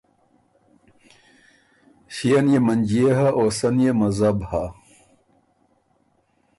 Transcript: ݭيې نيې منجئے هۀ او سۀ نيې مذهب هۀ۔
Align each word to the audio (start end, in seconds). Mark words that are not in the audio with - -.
ݭيې 2.13 2.39
نيې 2.45 2.59
منجئے 2.65 3.09
هۀ 3.17 3.27
او 3.37 3.45
سۀ 3.57 3.67
نيې 3.75 3.91
مذهب 4.01 4.37
هۀ۔ 4.49 4.65